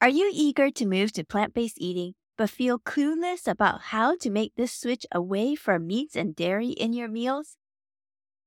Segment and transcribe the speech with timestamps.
[0.00, 4.30] Are you eager to move to plant based eating, but feel clueless about how to
[4.30, 7.56] make this switch away from meats and dairy in your meals?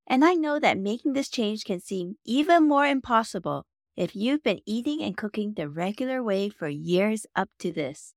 [0.05, 3.65] And I know that making this change can seem even more impossible
[3.95, 8.13] if you've been eating and cooking the regular way for years up to this.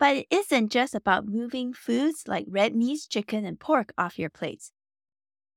[0.00, 4.30] But it isn't just about moving foods like red meat, chicken, and pork off your
[4.30, 4.72] plates.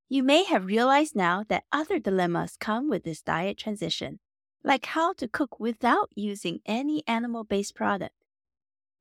[0.08, 4.20] You may have realized now that other dilemmas come with this diet transition,
[4.66, 8.16] like how to cook without using any animal based product.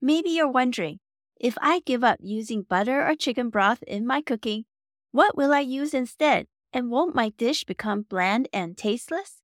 [0.00, 1.00] Maybe you're wondering
[1.40, 4.66] if I give up using butter or chicken broth in my cooking,
[5.10, 6.46] what will I use instead?
[6.72, 9.40] And won't my dish become bland and tasteless?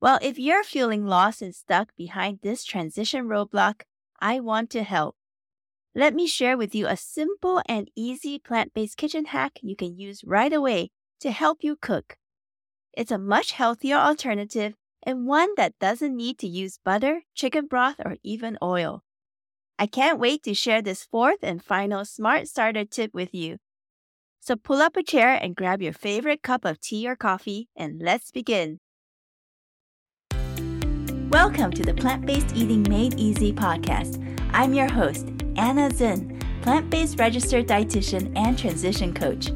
[0.00, 3.82] Well, if you're feeling lost and stuck behind this transition roadblock,
[4.20, 5.16] I want to help.
[5.94, 9.96] Let me share with you a simple and easy plant based kitchen hack you can
[9.96, 10.90] use right away
[11.20, 12.16] to help you cook.
[12.92, 14.74] It's a much healthier alternative
[15.06, 19.02] and one that doesn't need to use butter, chicken broth, or even oil.
[19.78, 23.58] I can't wait to share this fourth and final smart starter tip with you.
[24.40, 28.00] So pull up a chair and grab your favorite cup of tea or coffee, and
[28.00, 28.78] let's begin.
[31.30, 34.22] Welcome to the Plant Based Eating Made Easy podcast.
[34.52, 39.50] I'm your host, Anna Zinn, plant based registered dietitian and transition coach.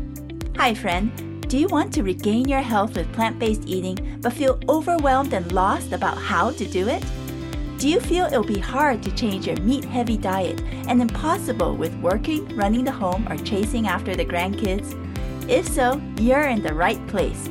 [0.57, 1.28] Hi, friend.
[1.49, 5.51] Do you want to regain your health with plant based eating but feel overwhelmed and
[5.51, 7.03] lost about how to do it?
[7.79, 11.95] Do you feel it'll be hard to change your meat heavy diet and impossible with
[12.01, 14.93] working, running the home, or chasing after the grandkids?
[15.49, 17.49] If so, you're in the right place.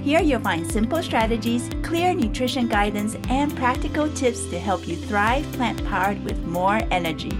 [0.00, 5.44] Here you'll find simple strategies, clear nutrition guidance, and practical tips to help you thrive
[5.52, 7.38] plant powered with more energy.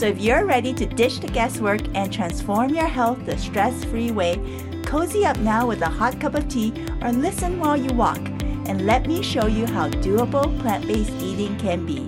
[0.00, 4.10] So if you're ready to ditch the guesswork and transform your health the stress free
[4.10, 4.40] way,
[4.86, 8.16] cozy up now with a hot cup of tea or listen while you walk
[8.64, 12.00] and let me show you how doable plant based eating can be.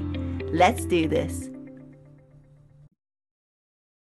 [0.46, 1.50] Let's do this.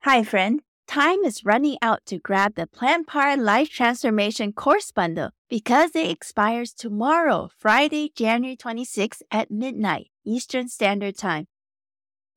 [0.00, 0.62] Hi, friend.
[0.88, 6.10] Time is running out to grab the Plant Power Life Transformation course bundle because it
[6.10, 11.48] expires tomorrow, Friday, January 26th at midnight Eastern Standard Time.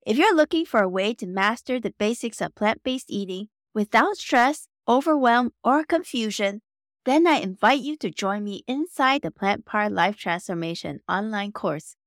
[0.08, 4.16] If you're looking for a way to master the basics of plant based eating without
[4.16, 6.62] stress, overwhelm, or confusion,
[7.04, 11.98] then I invite you to join me inside the Plant Power Life Transformation online course.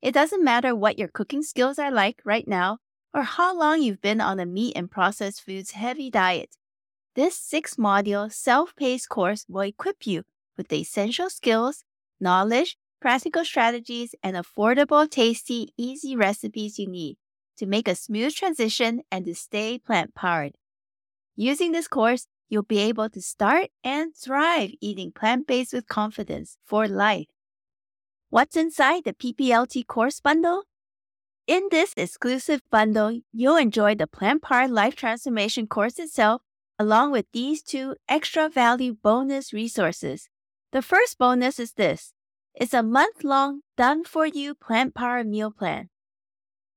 [0.00, 2.78] It doesn't matter what your cooking skills are like right now
[3.12, 6.56] or how long you've been on a meat and processed foods heavy diet.
[7.16, 10.22] This six module self paced course will equip you
[10.56, 11.84] with the essential skills,
[12.18, 17.18] knowledge, practical strategies, and affordable, tasty, easy recipes you need
[17.56, 20.56] to make a smooth transition and to stay plant powered.
[21.34, 26.58] Using this course, you'll be able to start and thrive eating plant based with confidence
[26.64, 27.26] for life.
[28.30, 30.64] What's inside the PPLT course bundle?
[31.46, 36.42] In this exclusive bundle, you'll enjoy the Plant Powered Life Transformation course itself,
[36.78, 40.28] along with these two extra value bonus resources.
[40.72, 42.12] The first bonus is this
[42.54, 45.90] it's a month long, done for you plant power meal plan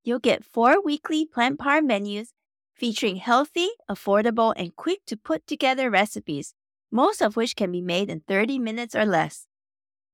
[0.09, 2.33] you'll get four weekly plant power menus
[2.73, 6.55] featuring healthy, affordable, and quick to put together recipes,
[6.91, 9.45] most of which can be made in 30 minutes or less.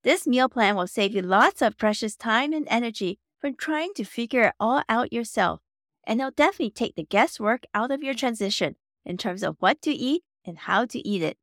[0.04, 4.04] This meal plan will save you lots of precious time and energy from trying to
[4.04, 5.62] figure it all out yourself,
[6.06, 8.76] and it'll definitely take the guesswork out of your transition
[9.06, 11.38] in terms of what to eat and how to eat it.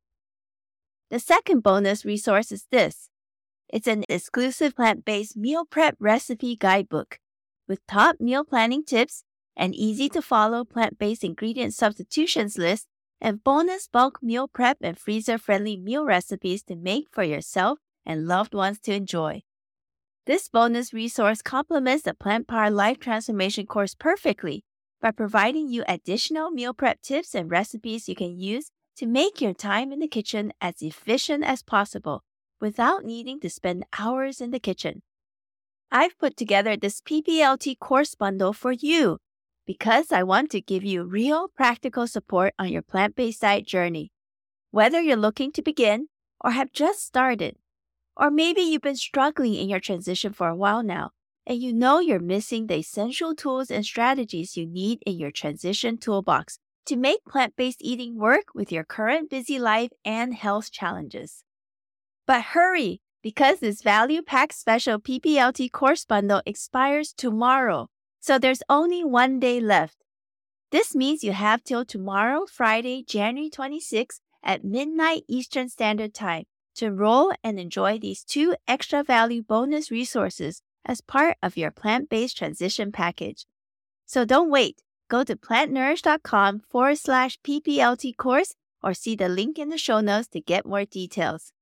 [1.09, 3.09] The second bonus resource is this
[3.67, 7.17] it's an exclusive plant based meal prep recipe guidebook
[7.67, 9.23] with top meal planning tips,
[9.55, 12.87] an easy to follow plant based ingredient substitutions list,
[13.21, 18.27] and bonus bulk meal prep and freezer friendly meal recipes to make for yourself and
[18.27, 19.41] loved ones to enjoy.
[20.25, 24.63] This bonus resource complements the Plant Power Life Transformation course perfectly
[25.01, 29.53] by providing you additional meal prep tips and recipes you can use to make your
[29.53, 32.23] time in the kitchen as efficient as possible
[32.61, 35.01] without needing to spend hours in the kitchen.
[35.95, 39.19] I've put together this PPLT course bundle for you
[39.67, 44.11] because I want to give you real practical support on your plant based diet journey.
[44.71, 46.07] Whether you're looking to begin
[46.43, 47.57] or have just started,
[48.17, 51.11] or maybe you've been struggling in your transition for a while now
[51.45, 55.99] and you know you're missing the essential tools and strategies you need in your transition
[55.99, 56.57] toolbox
[56.87, 61.43] to make plant based eating work with your current busy life and health challenges.
[62.25, 63.02] But hurry!
[63.23, 67.87] Because this value pack special PPLT course bundle expires tomorrow,
[68.19, 69.97] so there's only one day left.
[70.71, 76.43] This means you have till tomorrow, Friday, January 26th at midnight Eastern Standard Time
[76.75, 82.09] to enroll and enjoy these two extra value bonus resources as part of your plant
[82.09, 83.45] based transition package.
[84.05, 84.81] So don't wait.
[85.07, 90.27] Go to plantnourish.com forward slash PPLT course or see the link in the show notes
[90.29, 91.52] to get more details.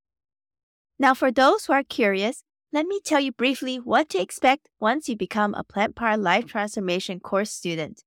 [1.02, 5.10] Now, for those who are curious, let me tell you briefly what to expect once
[5.10, 8.04] you become a Plant Power Life Transformation course student.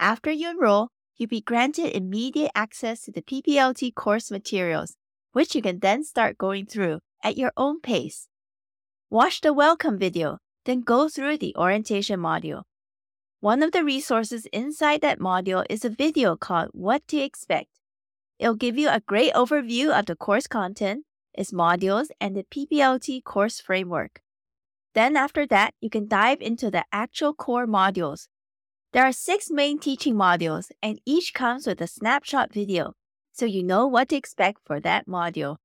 [0.00, 4.96] After you enroll, you'll be granted immediate access to the PPLT course materials,
[5.30, 8.26] which you can then start going through at your own pace.
[9.10, 12.64] Watch the welcome video, then go through the orientation module.
[13.38, 17.68] One of the resources inside that module is a video called What to Expect.
[18.40, 21.04] It'll give you a great overview of the course content,
[21.38, 24.20] its modules, and the PPLT course framework.
[24.94, 28.26] Then, after that, you can dive into the actual core modules.
[28.92, 32.94] There are six main teaching modules, and each comes with a snapshot video,
[33.32, 35.58] so you know what to expect for that module.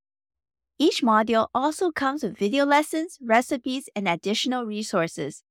[0.78, 5.44] Each module also comes with video lessons, recipes, and additional resources.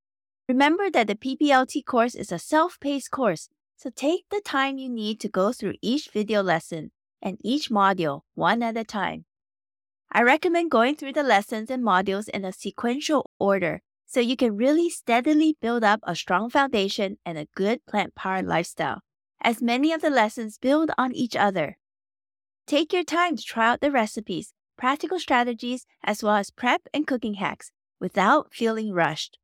[0.48, 4.88] Remember that the PPLT course is a self paced course, so take the time you
[4.88, 9.24] need to go through each video lesson and each module one at a time.
[10.14, 14.56] I recommend going through the lessons and modules in a sequential order so you can
[14.56, 19.00] really steadily build up a strong foundation and a good plant powered lifestyle,
[19.40, 21.78] as many of the lessons build on each other.
[22.66, 27.06] Take your time to try out the recipes, practical strategies, as well as prep and
[27.06, 29.38] cooking hacks without feeling rushed.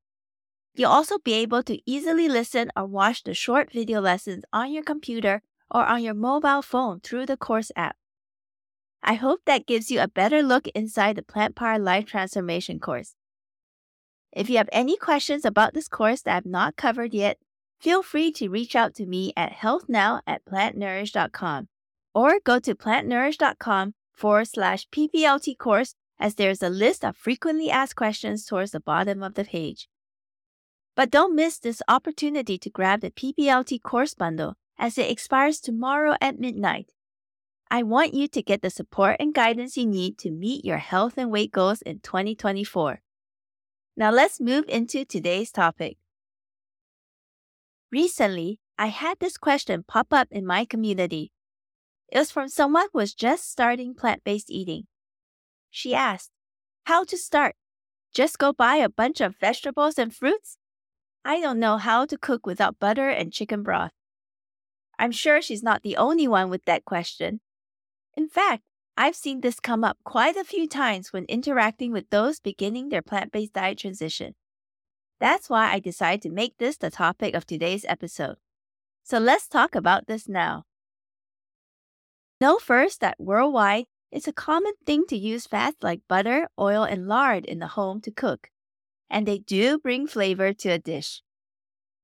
[0.74, 4.84] You'll also be able to easily listen or watch the short video lessons on your
[4.84, 7.96] computer or on your mobile phone through the course app.
[9.02, 13.14] I hope that gives you a better look inside the Plant Power Life Transformation course.
[14.32, 17.38] If you have any questions about this course that I've not covered yet,
[17.80, 21.68] feel free to reach out to me at healthnow at plantnourish.com
[22.14, 27.96] or go to plantnourish.com forward slash PPLT course as there's a list of frequently asked
[27.96, 29.88] questions towards the bottom of the page.
[30.96, 36.16] But don't miss this opportunity to grab the PPLT course bundle as it expires tomorrow
[36.20, 36.90] at midnight.
[37.70, 41.18] I want you to get the support and guidance you need to meet your health
[41.18, 43.02] and weight goals in 2024.
[43.94, 45.98] Now let's move into today's topic.
[47.92, 51.30] Recently, I had this question pop up in my community.
[52.10, 54.86] It was from someone who was just starting plant based eating.
[55.70, 56.30] She asked,
[56.84, 57.54] How to start?
[58.14, 60.56] Just go buy a bunch of vegetables and fruits?
[61.22, 63.92] I don't know how to cook without butter and chicken broth.
[64.98, 67.40] I'm sure she's not the only one with that question.
[68.18, 68.64] In fact,
[68.96, 73.00] I've seen this come up quite a few times when interacting with those beginning their
[73.00, 74.34] plant based diet transition.
[75.20, 78.38] That's why I decided to make this the topic of today's episode.
[79.04, 80.64] So let's talk about this now.
[82.40, 87.06] Know first that worldwide, it's a common thing to use fats like butter, oil, and
[87.06, 88.50] lard in the home to cook,
[89.08, 91.22] and they do bring flavor to a dish.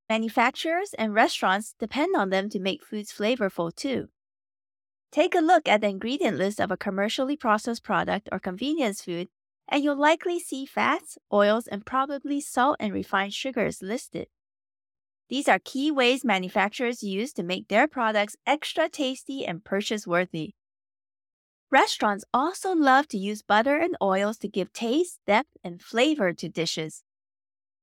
[0.08, 4.10] Manufacturers and restaurants depend on them to make foods flavorful too.
[5.14, 9.28] Take a look at the ingredient list of a commercially processed product or convenience food,
[9.68, 14.26] and you'll likely see fats, oils, and probably salt and refined sugars listed.
[15.28, 20.54] These are key ways manufacturers use to make their products extra tasty and purchase worthy.
[21.70, 26.48] Restaurants also love to use butter and oils to give taste, depth, and flavor to
[26.48, 27.04] dishes.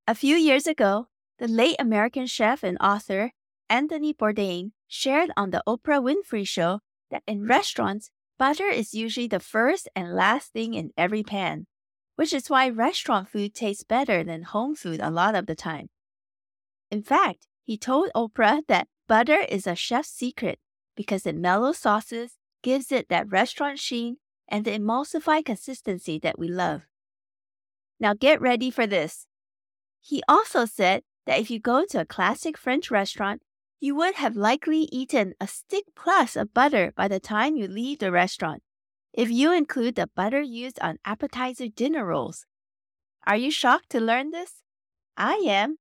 [0.06, 1.08] A few years ago,
[1.40, 3.32] the late American chef and author
[3.70, 9.40] Anthony Bourdain shared on the Oprah Winfrey Show that in restaurants, butter is usually the
[9.40, 11.68] first and last thing in every pan,
[12.16, 15.90] which is why restaurant food tastes better than home food a lot of the time.
[16.90, 20.60] In fact, he told Oprah that butter is a chef's secret
[20.96, 26.48] because it mellows sauces, gives it that restaurant sheen, and the emulsified consistency that we
[26.48, 26.82] love.
[28.00, 29.28] Now get ready for this.
[30.02, 33.42] He also said that if you go to a classic French restaurant,
[33.82, 37.98] you would have likely eaten a stick plus of butter by the time you leave
[37.98, 38.62] the restaurant,
[39.12, 42.46] if you include the butter used on appetizer dinner rolls.
[43.26, 44.62] Are you shocked to learn this?
[45.18, 45.78] I am.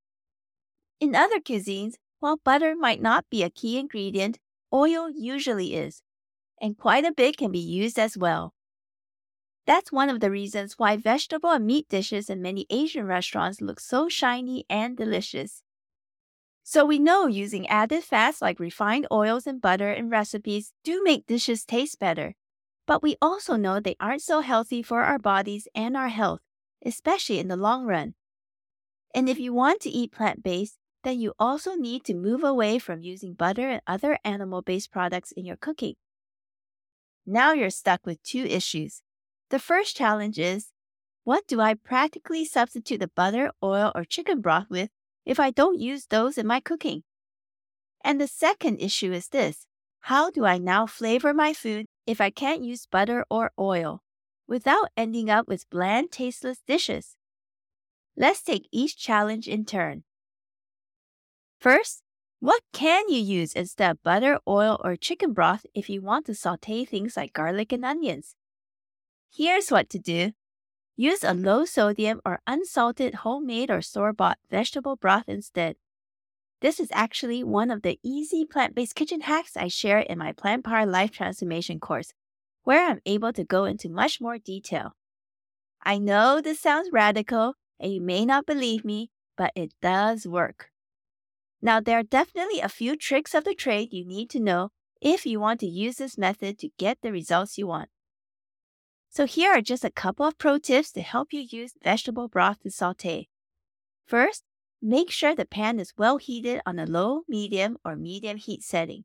[0.98, 4.38] In other cuisines, while butter might not be a key ingredient,
[4.72, 6.02] oil usually is,
[6.60, 8.54] and quite a bit can be used as well.
[9.66, 13.78] That's one of the reasons why vegetable and meat dishes in many Asian restaurants look
[13.78, 15.62] so shiny and delicious.
[16.70, 21.26] So we know using added fats like refined oils and butter in recipes do make
[21.26, 22.36] dishes taste better.
[22.86, 26.38] But we also know they aren't so healthy for our bodies and our health,
[26.86, 28.14] especially in the long run.
[29.12, 32.78] And if you want to eat plant based, then you also need to move away
[32.78, 35.96] from using butter and other animal based products in your cooking.
[37.26, 39.02] Now you're stuck with two issues.
[39.48, 40.68] The first challenge is
[41.24, 44.90] what do I practically substitute the butter, oil, or chicken broth with
[45.24, 47.02] if I don't use those in my cooking?
[48.02, 49.66] And the second issue is this
[50.04, 54.02] how do I now flavor my food if I can't use butter or oil
[54.48, 57.16] without ending up with bland, tasteless dishes?
[58.16, 60.04] Let's take each challenge in turn.
[61.60, 62.02] First,
[62.40, 66.34] what can you use instead of butter, oil, or chicken broth if you want to
[66.34, 68.34] saute things like garlic and onions?
[69.30, 70.32] Here's what to do.
[71.00, 75.76] Use a low sodium or unsalted homemade or store bought vegetable broth instead.
[76.60, 80.32] This is actually one of the easy plant based kitchen hacks I share in my
[80.32, 82.12] Plant Power Life Transformation course,
[82.64, 84.92] where I'm able to go into much more detail.
[85.82, 90.68] I know this sounds radical and you may not believe me, but it does work.
[91.62, 94.68] Now, there are definitely a few tricks of the trade you need to know
[95.00, 97.88] if you want to use this method to get the results you want.
[99.10, 102.62] So here are just a couple of pro tips to help you use vegetable broth
[102.62, 103.28] to saute.
[104.06, 104.44] First,
[104.80, 109.04] make sure the pan is well heated on a low, medium, or medium heat setting.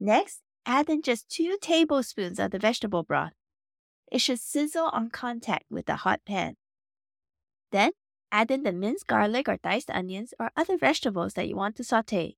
[0.00, 3.34] Next, add in just 2 tablespoons of the vegetable broth.
[4.10, 6.56] It should sizzle on contact with the hot pan.
[7.70, 7.92] Then,
[8.34, 11.84] Add in the minced garlic or diced onions or other vegetables that you want to
[11.84, 12.36] saute.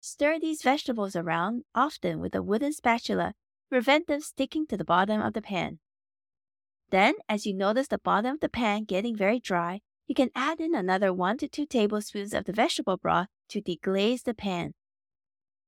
[0.00, 4.84] Stir these vegetables around often with a wooden spatula to prevent them sticking to the
[4.84, 5.78] bottom of the pan.
[6.90, 10.60] Then, as you notice the bottom of the pan getting very dry, you can add
[10.60, 14.74] in another 1 to 2 tablespoons of the vegetable broth to deglaze the pan.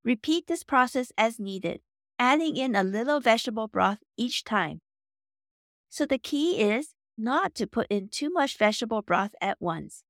[0.03, 1.79] Repeat this process as needed,
[2.19, 4.81] adding in a little vegetable broth each time.
[5.89, 10.03] So the key is not to put in too much vegetable broth at once.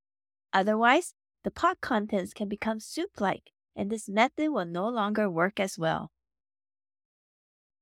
[0.52, 5.60] Otherwise, the pot contents can become soup like, and this method will no longer work
[5.60, 6.10] as well.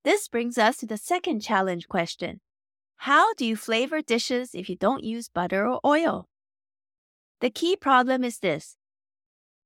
[0.03, 2.41] This brings us to the second challenge question
[3.05, 6.27] How do you flavor dishes if you don't use butter or oil?
[7.39, 8.77] The key problem is this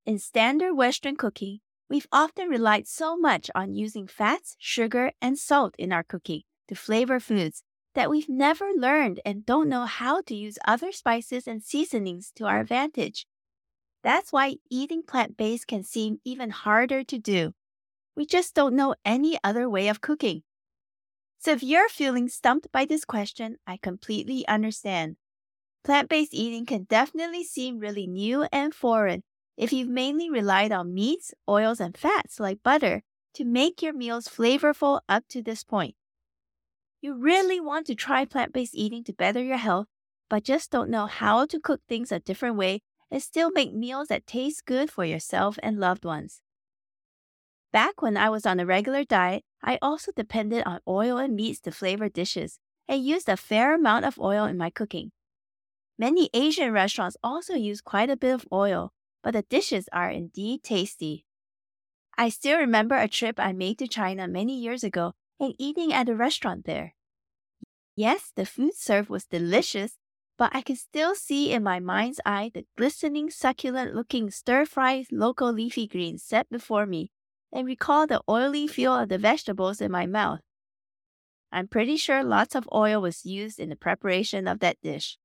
[0.06, 5.76] In standard Western cooking, we've often relied so much on using fats, sugar, and salt
[5.78, 7.62] in our cooking to flavor foods
[7.94, 12.46] that we've never learned and don't know how to use other spices and seasonings to
[12.46, 13.26] our advantage.
[14.02, 17.52] That's why eating plant based can seem even harder to do.
[18.16, 20.44] We just don't know any other way of cooking.
[21.40, 25.18] So if you're feeling stumped by this question, I completely understand.
[25.84, 29.24] Plant based eating can definitely seem really new and foreign
[29.56, 33.04] if you've mainly relied on meats, oils, and fats like butter
[33.36, 35.96] to make your meals flavorful up to this point.
[37.02, 39.88] You really want to try plant based eating to better your health,
[40.30, 44.08] but just don't know how to cook things a different way and still make meals
[44.08, 46.42] that taste good for yourself and loved ones.
[47.72, 51.60] Back when I was on a regular diet, I also depended on oil and meats
[51.62, 55.12] to flavor dishes and used a fair amount of oil in my cooking.
[55.98, 58.94] Many Asian restaurants also use quite a bit of oil,
[59.24, 61.26] but the dishes are indeed tasty.
[62.16, 66.10] I still remember a trip I made to China many years ago and eating at
[66.10, 66.94] a restaurant there.
[67.96, 69.98] Yes, the food served was delicious,
[70.38, 75.08] but I can still see in my mind's eye the glistening, succulent looking stir fried
[75.12, 77.10] local leafy greens set before me
[77.56, 80.42] and recall the oily feel of the vegetables in my mouth.
[81.54, 85.18] I'm pretty sure lots of oil was used in the preparation of that dish.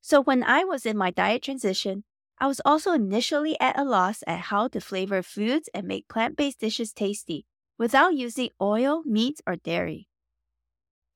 [0.00, 2.02] So when I was in my diet transition,
[2.40, 6.36] I was also initially at a loss at how to flavor foods and make plant
[6.36, 7.46] based dishes tasty
[7.78, 10.08] without using oil, meat, or dairy.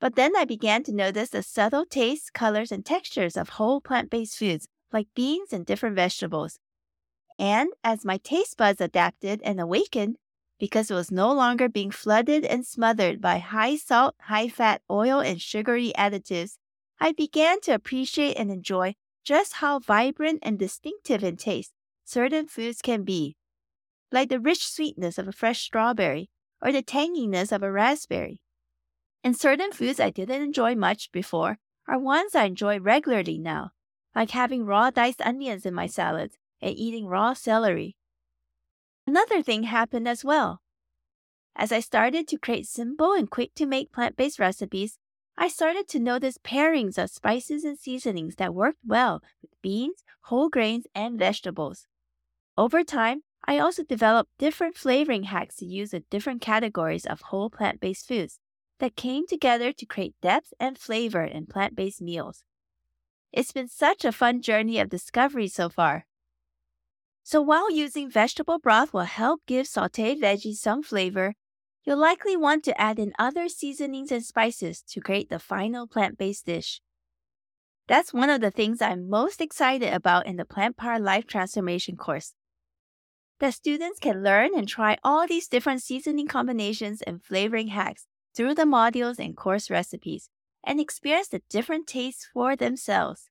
[0.01, 4.11] But then I began to notice the subtle tastes, colors, and textures of whole plant
[4.11, 6.61] based foods like beans and different vegetables.
[7.39, 10.17] And as my taste buds adapted and awakened,
[10.59, 15.21] because it was no longer being flooded and smothered by high salt, high fat oil,
[15.21, 16.57] and sugary additives,
[17.01, 21.73] I began to appreciate and enjoy just how vibrant and distinctive in taste
[22.05, 23.37] certain foods can be,
[24.11, 26.31] like the rich sweetness of a fresh strawberry
[26.61, 28.41] or the tanginess of a raspberry.
[29.23, 33.71] And certain foods I didn't enjoy much before are ones I enjoy regularly now,
[34.15, 37.97] like having raw diced onions in my salads and eating raw celery.
[39.07, 40.61] Another thing happened as well.
[41.57, 44.99] As I started to create simple and quick to make plant based recipes,
[45.37, 50.49] I started to notice pairings of spices and seasonings that worked well with beans, whole
[50.49, 51.87] grains, and vegetables.
[52.57, 57.51] Over time, I also developed different flavoring hacks to use in different categories of whole
[57.51, 58.41] plant based foods
[58.81, 62.43] that came together to create depth and flavor in plant based meals.
[63.33, 66.08] It's been such a fun journey of discovery so far.
[67.29, 71.35] So, while using vegetable broth will help give sauteed veggies some flavor,
[71.85, 76.17] you'll likely want to add in other seasonings and spices to create the final plant
[76.17, 76.81] based dish.
[77.87, 81.99] That's one of the things I'm most excited about in the Plant Power Life Transformation
[81.99, 82.33] course.
[83.41, 88.55] That students can learn and try all these different seasoning combinations and flavoring hacks through
[88.55, 90.31] the modules and course recipes
[90.65, 93.29] and experience the different tastes for themselves.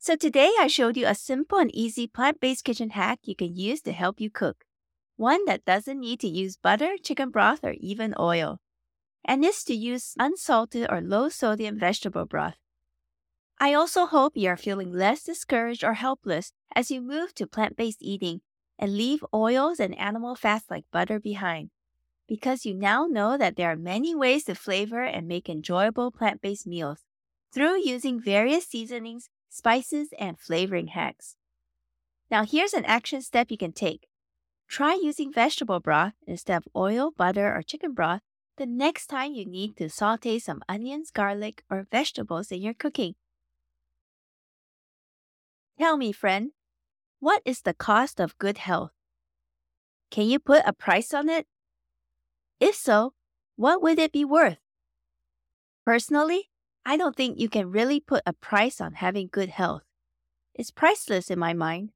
[0.00, 3.80] So today I showed you a simple and easy plant-based kitchen hack you can use
[3.82, 4.64] to help you cook.
[5.16, 8.60] One that doesn't need to use butter, chicken broth, or even oil.
[9.24, 12.56] And is to use unsalted or low sodium vegetable broth.
[13.58, 17.76] I also hope you are feeling less discouraged or helpless as you move to plant
[17.76, 18.40] based eating
[18.78, 21.70] and leave oils and animal fats like butter behind,
[22.28, 26.40] because you now know that there are many ways to flavor and make enjoyable plant
[26.40, 27.00] based meals
[27.52, 31.36] through using various seasonings, spices, and flavoring hacks.
[32.30, 34.08] Now, here's an action step you can take.
[34.68, 38.20] Try using vegetable broth instead of oil, butter, or chicken broth
[38.58, 43.14] the next time you need to saute some onions, garlic, or vegetables in your cooking.
[45.78, 46.50] Tell me, friend,
[47.20, 48.90] what is the cost of good health?
[50.10, 51.46] Can you put a price on it?
[52.60, 53.14] If so,
[53.56, 54.58] what would it be worth?
[55.86, 56.50] Personally,
[56.88, 59.82] I don't think you can really put a price on having good health.
[60.54, 61.90] It's priceless in my mind.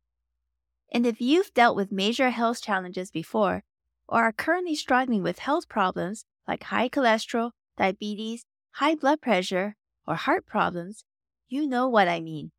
[0.93, 3.65] And if you've dealt with major health challenges before,
[4.07, 10.15] or are currently struggling with health problems like high cholesterol, diabetes, high blood pressure, or
[10.15, 11.05] heart problems,
[11.49, 12.53] you know what I mean.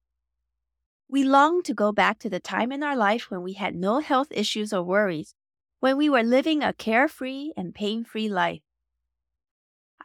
[1.08, 4.00] We long to go back to the time in our life when we had no
[4.00, 5.36] health issues or worries,
[5.82, 8.64] when we were living a carefree and pain free life.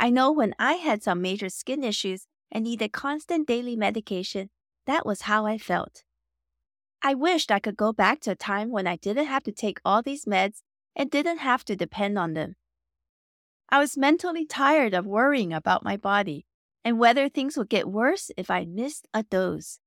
[0.00, 4.50] I know when I had some major skin issues and needed constant daily medication,
[4.86, 6.04] that was how I felt.
[7.02, 9.80] I wished I could go back to a time when I didn't have to take
[9.84, 10.62] all these meds
[10.96, 12.56] and didn't have to depend on them.
[13.68, 16.46] I was mentally tired of worrying about my body
[16.84, 19.78] and whether things would get worse if I missed a dose.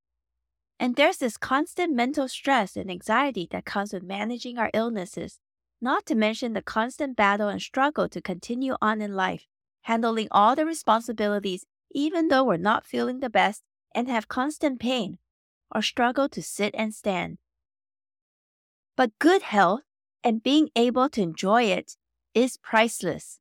[0.80, 5.39] And there's this constant mental stress and anxiety that comes with managing our illnesses,
[5.82, 9.45] not to mention the constant battle and struggle to continue on in life,
[9.82, 13.63] handling all the responsibilities even though we're not feeling the best
[13.94, 15.17] and have constant pain
[15.74, 17.38] or struggle to sit and stand.
[18.96, 19.82] But good health
[20.24, 21.98] and being able to enjoy it
[22.34, 23.39] is priceless.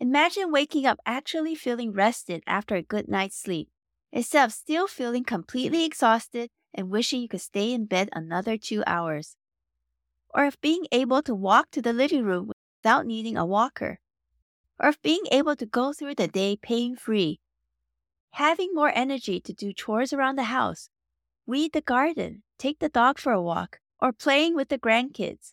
[0.00, 3.70] Imagine waking up actually feeling rested after a good night's sleep
[4.10, 8.82] instead of still feeling completely exhausted and wishing you could stay in bed another two
[8.86, 9.36] hours.
[10.34, 12.50] Or of being able to walk to the living room
[12.82, 14.00] without needing a walker.
[14.80, 17.40] Or of being able to go through the day pain free.
[18.32, 20.88] Having more energy to do chores around the house,
[21.46, 25.52] weed the garden, take the dog for a walk, or playing with the grandkids.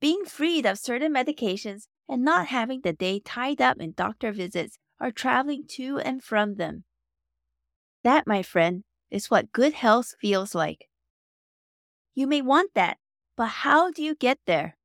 [0.00, 4.78] Being freed of certain medications and not having the day tied up in doctor visits
[5.00, 6.84] or traveling to and from them.
[8.02, 10.88] That, my friend, is what good health feels like.
[12.14, 12.98] You may want that,
[13.36, 14.76] but how do you get there?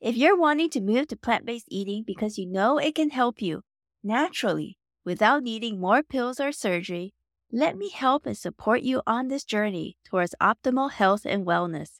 [0.00, 3.42] If you're wanting to move to plant based eating because you know it can help
[3.42, 3.62] you
[4.04, 7.14] naturally without needing more pills or surgery,
[7.50, 11.98] let me help and support you on this journey towards optimal health and wellness.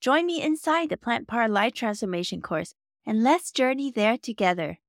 [0.00, 2.74] Join me inside the Plant Power Life Transformation course
[3.06, 4.80] and let's journey there together.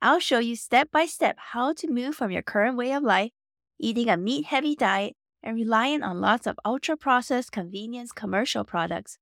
[0.00, 3.32] I'll show you step by step how to move from your current way of life
[3.78, 9.18] eating a meat heavy diet and relying on lots of ultra processed convenience commercial products,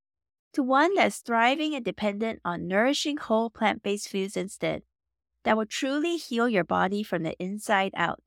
[0.54, 4.82] to one that's thriving and dependent on nourishing whole plant based foods instead,
[5.44, 8.22] that will truly heal your body from the inside out.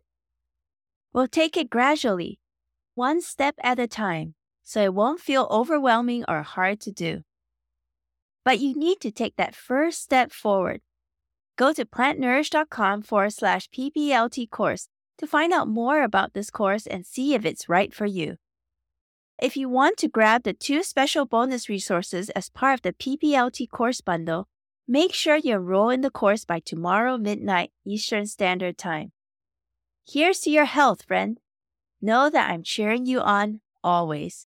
[1.14, 2.40] We'll take it gradually,
[2.96, 7.24] one step at a time, so it won't feel overwhelming or hard to do.
[8.46, 10.82] But you need to take that first step forward.
[11.58, 17.06] Go to plantnourish.com forward slash PPLT course to find out more about this course and
[17.06, 18.38] see if it's right for you.
[19.40, 23.70] If you want to grab the two special bonus resources as part of the PPLT
[23.70, 24.48] course bundle,
[24.88, 29.12] make sure you enroll in the course by tomorrow midnight Eastern Standard Time.
[30.08, 31.40] Here's to your health, friend.
[32.02, 34.48] Know that I'm cheering you on always.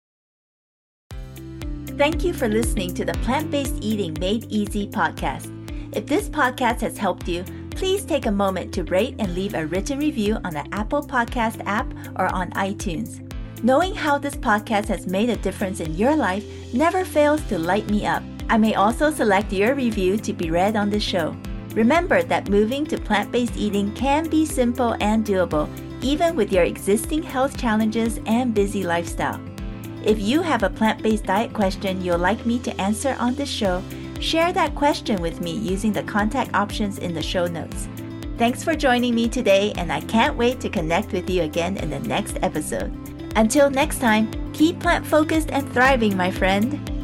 [2.00, 5.54] Thank you for listening to the Plant Based Eating Made Easy podcast.
[5.96, 9.68] If this podcast has helped you, please take a moment to rate and leave a
[9.68, 13.29] written review on the Apple Podcast app or on iTunes.
[13.62, 17.90] Knowing how this podcast has made a difference in your life never fails to light
[17.90, 18.24] me up.
[18.50, 21.36] I may also select your review to be read on the show.
[21.74, 25.70] Remember that moving to plant based eating can be simple and doable,
[26.04, 29.40] even with your existing health challenges and busy lifestyle.
[30.04, 33.50] If you have a plant based diet question you'd like me to answer on this
[33.50, 33.84] show,
[34.20, 37.88] Share that question with me using the contact options in the show notes.
[38.38, 41.90] Thanks for joining me today, and I can't wait to connect with you again in
[41.90, 42.92] the next episode.
[43.40, 46.99] Until next time, keep plant focused and thriving, my friend.